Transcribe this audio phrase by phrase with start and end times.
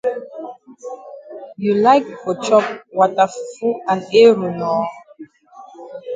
[1.57, 2.65] You like for chop
[2.99, 4.83] wata fufu and eru nor?